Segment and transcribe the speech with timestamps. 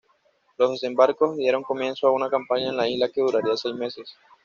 [0.57, 4.11] Los desembarcos dieron comienzo a una campaña en la isla que duraría seis meses.